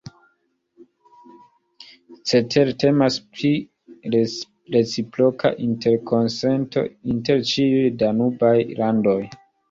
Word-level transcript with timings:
Cetere, 2.29 2.71
temas 2.83 3.17
pri 3.35 3.51
reciproka 4.75 5.51
interkonsento 5.65 6.83
inter 7.13 7.45
ĉiuj 7.51 7.83
danubaj 8.05 8.55
landoj. 8.81 9.19